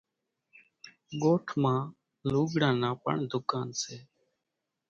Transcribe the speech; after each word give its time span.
ڳوٺ 1.21 1.45
مان 1.61 1.81
لوُڳران 2.31 2.75
نان 2.81 2.93
پڻ 3.03 3.15
ۮُڪانَ 3.31 3.67
سي۔ 3.81 3.97